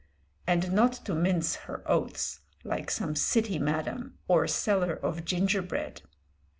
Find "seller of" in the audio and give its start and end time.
4.47-5.23